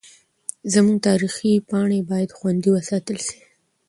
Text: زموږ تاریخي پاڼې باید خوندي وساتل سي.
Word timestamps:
زموږ 0.73 0.97
تاریخي 1.07 1.53
پاڼې 1.69 1.99
باید 2.09 2.35
خوندي 2.37 2.69
وساتل 2.71 3.17
سي. 3.27 3.39